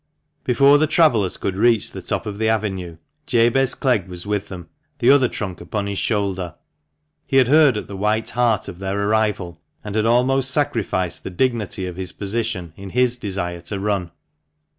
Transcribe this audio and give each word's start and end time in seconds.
Before 0.43 0.79
the 0.79 0.87
travellers 0.87 1.37
could 1.37 1.55
reach 1.55 1.91
the 1.91 2.01
top 2.01 2.25
of 2.25 2.39
the 2.39 2.49
avenue 2.49 2.97
Jabez 3.27 3.75
Clegg 3.75 4.07
was 4.07 4.25
with 4.25 4.47
them, 4.49 4.67
the 4.97 5.11
other 5.11 5.27
trunk 5.29 5.61
upon 5.61 5.85
his 5.85 5.99
shoulder. 5.99 6.55
He 7.27 7.37
had 7.37 7.47
heard 7.47 7.77
at 7.77 7.87
the 7.87 7.95
"White 7.95 8.31
Hart" 8.31 8.67
of 8.67 8.79
their 8.79 8.99
arrival, 8.99 9.61
and 9.83 9.93
had 9.93 10.07
almost 10.07 10.49
sacrificed 10.49 11.23
the 11.23 11.29
dignity 11.29 11.85
of 11.85 11.97
his 11.97 12.13
position 12.13 12.73
in 12.75 12.89
his 12.89 13.15
desire 13.15 13.61
to 13.61 13.79
run. 13.79 14.09